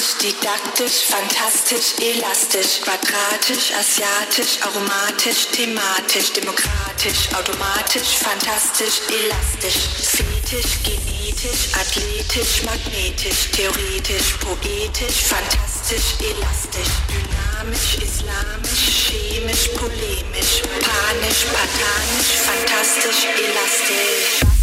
spastisch, 0.00 0.32
didaktisch, 0.32 1.04
fantastisch, 1.08 1.94
elastisch, 2.00 2.80
quadratisch, 2.82 3.72
asiatisch, 3.78 4.60
aromatisch, 4.62 5.46
thematisch, 5.52 6.32
demokratisch, 6.32 7.28
automatisch, 7.36 8.16
fantastisch, 8.24 9.00
elastisch, 9.08 9.80
fetisch, 10.14 10.72
genetisch, 10.84 11.72
athletisch, 11.74 12.62
magnetisch, 12.64 13.50
theoretisch, 13.52 14.38
poetisch, 14.40 15.20
fantastisch, 15.32 16.16
elastisch, 16.20 16.94
dynamisch, 17.10 17.98
islamisch, 18.00 18.84
chemisch, 19.04 19.68
polemisch, 19.76 20.62
panisch, 20.84 21.44
patanisch, 21.52 22.32
fantastisch, 22.46 23.24
elastisch. 23.36 24.59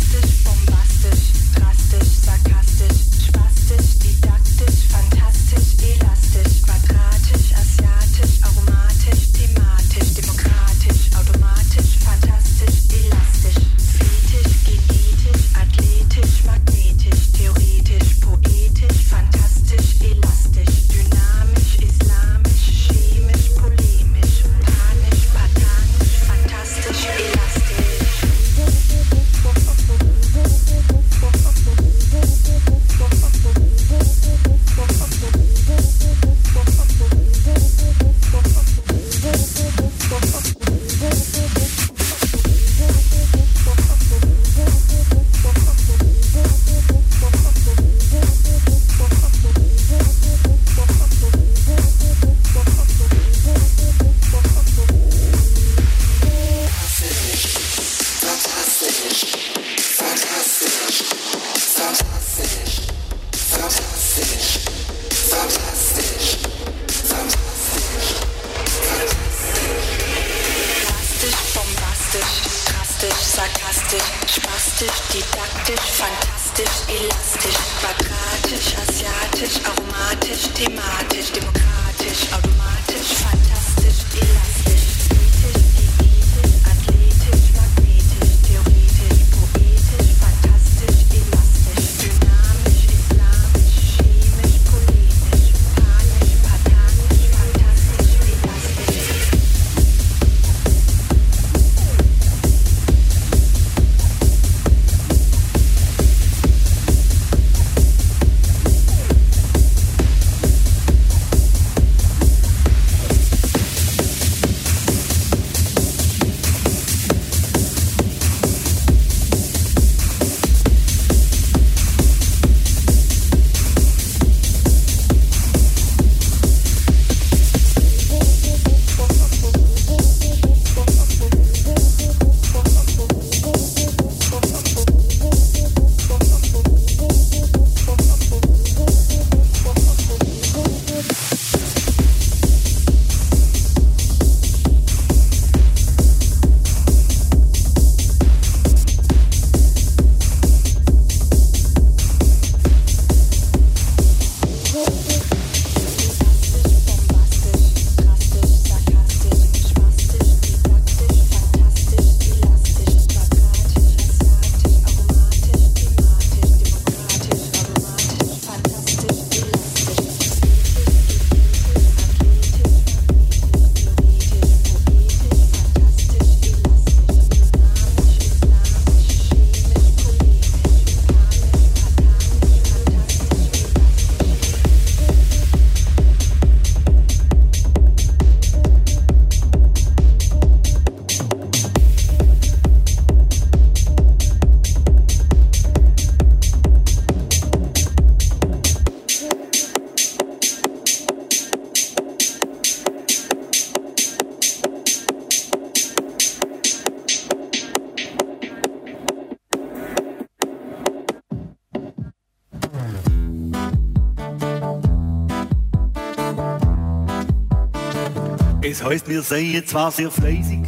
Heißt, 218.90 219.10
wir 219.10 219.22
seien 219.22 219.66
zwar 219.66 219.92
sehr 219.92 220.10
fleißig, 220.10 220.62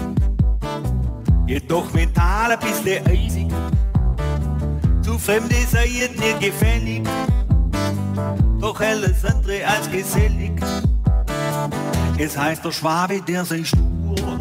jedoch 1.47 1.93
mental 1.93 2.51
ein 2.51 2.59
bisschen 2.59 3.05
eisig. 3.07 3.47
Zu 5.01 5.17
Fremde 5.17 5.55
seien 5.69 6.11
mir 6.17 6.33
gefällig, 6.39 7.03
doch 8.59 8.79
alles 8.81 9.23
andere 9.23 9.65
als 9.65 9.89
gesellig. 9.89 10.51
Es 12.17 12.37
heißt, 12.37 12.65
der 12.65 12.71
Schwabe, 12.71 13.21
der 13.21 13.45
sei 13.45 13.63
stur, 13.63 14.37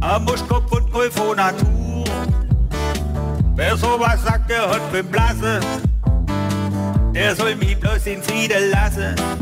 am 0.00 0.24
Muschkopf 0.24 0.70
und 0.72 0.90
voll 0.90 1.10
von 1.10 1.36
Natur. 1.36 2.04
Wer 3.54 3.76
sowas 3.76 4.22
sagt, 4.24 4.50
der 4.50 4.68
hat 4.68 4.92
beim 4.92 5.06
Blasse, 5.06 5.60
der 7.14 7.34
soll 7.34 7.56
mich 7.56 7.78
bloß 7.80 8.06
in 8.06 8.22
Frieden 8.22 8.70
lassen. 8.70 9.41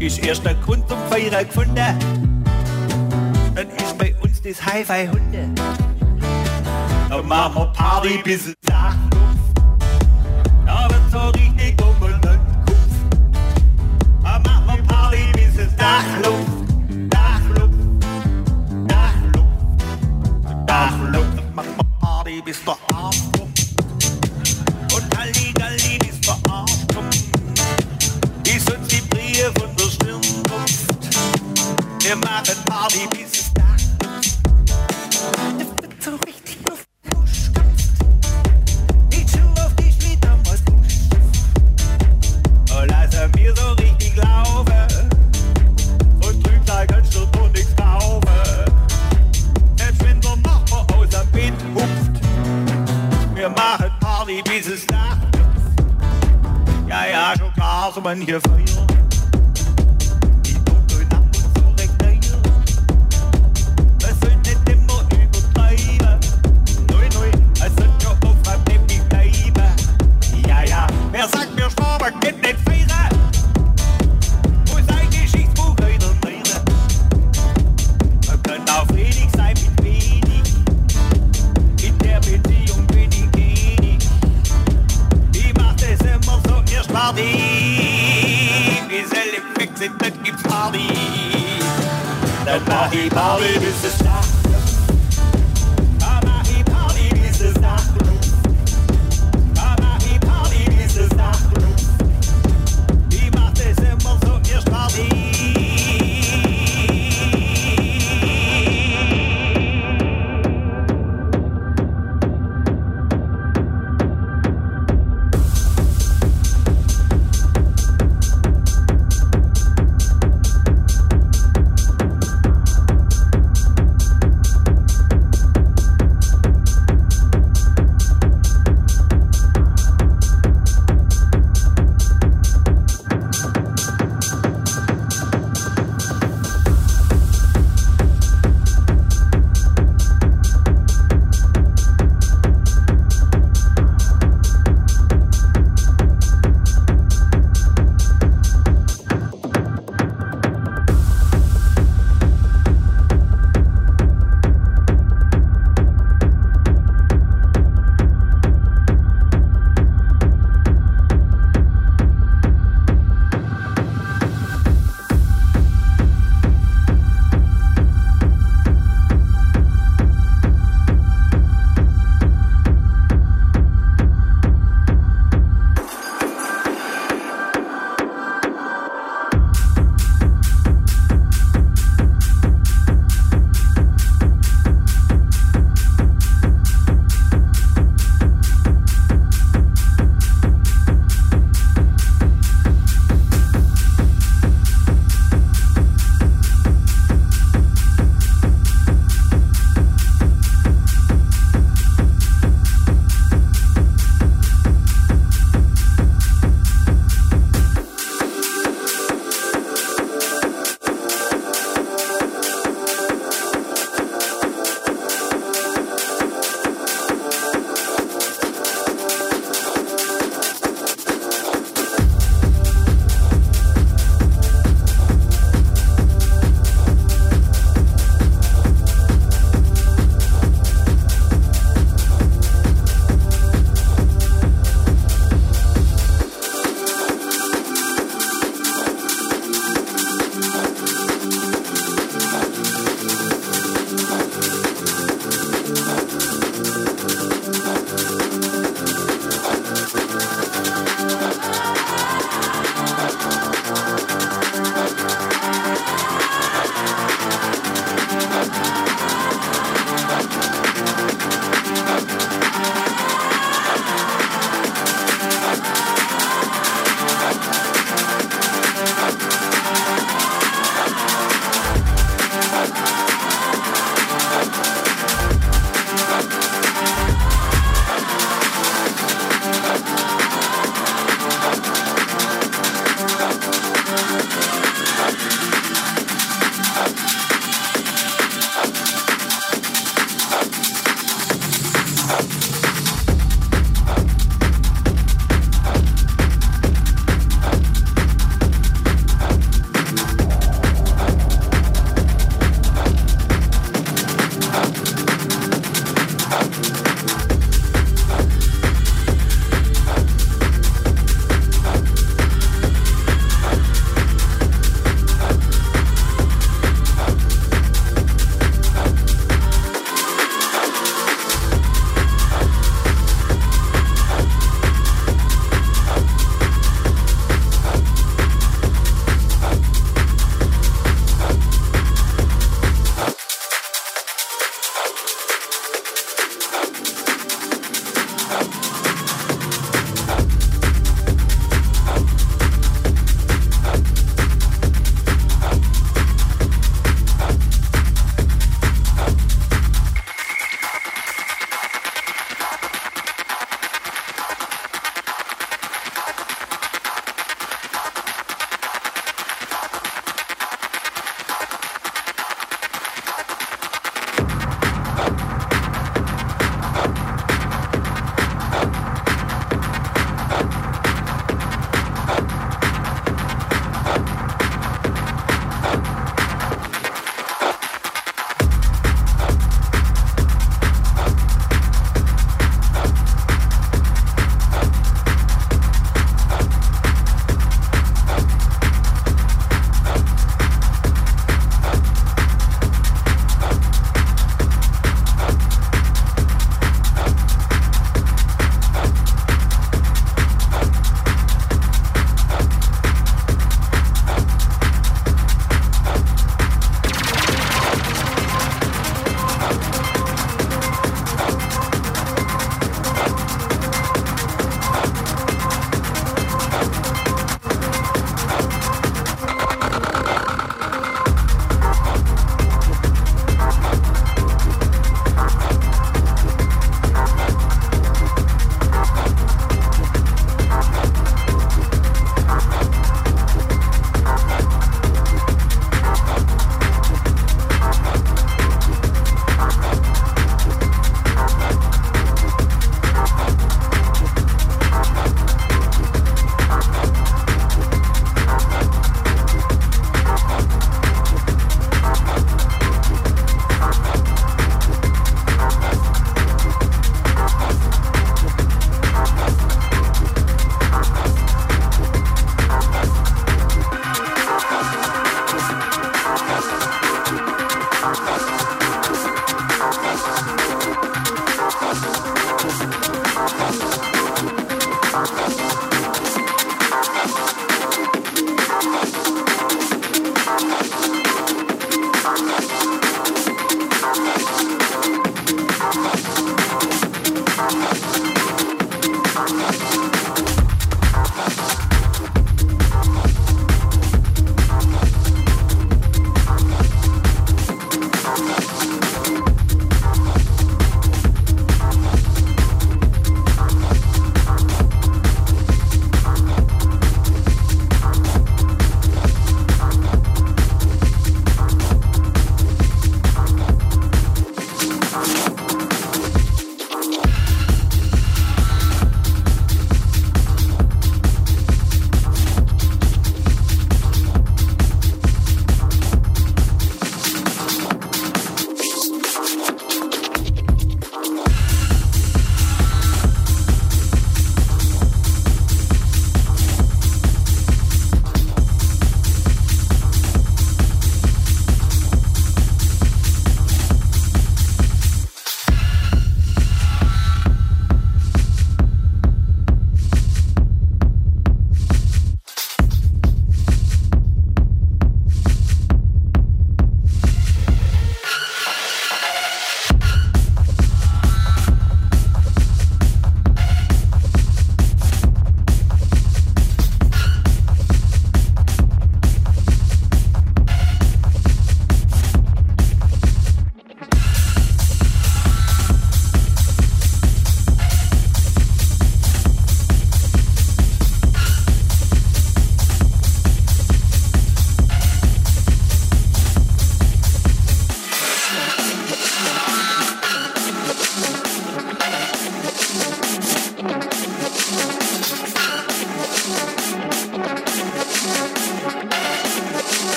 Ist 0.00 0.18
erst 0.24 0.46
der 0.46 0.54
Grund 0.54 0.88
zum 0.88 0.98
Feiern 1.10 1.46
gefunden, 1.46 1.74
dann 3.54 3.68
ist 3.76 3.98
bei 3.98 4.14
uns 4.22 4.40
das 4.40 4.64
Hi-Fi-Hunde. 4.64 5.50
Da 7.10 7.22
machen 7.22 7.54
wir 7.56 7.66
Party 7.66 8.18
bis 8.24 8.46
ins 8.46 8.56
Dachluft, 8.62 9.60
da 10.64 10.88
wird 10.88 11.10
so 11.12 11.18
richtig 11.38 11.76
um 11.82 12.02
und 12.02 12.22
Kopf. 12.22 12.38
Da 14.22 14.38
machen 14.38 14.64
wir 14.66 14.82
Party 14.84 15.18
bis 15.34 15.58
ins 15.62 15.76
Dachluft, 15.76 16.48
Dachluft, 17.10 17.74
Dachluft, 18.88 19.46
Dachluft. 20.66 21.36
Da 21.36 21.42
machen 21.54 21.76
wir 21.76 21.84
Party 22.00 22.42
bis 22.42 22.64
der 22.64 22.76
Arm 22.94 23.14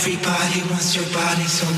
Everybody 0.00 0.62
wants 0.70 0.96
your 0.96 1.04
body, 1.12 1.44
so 1.44 1.69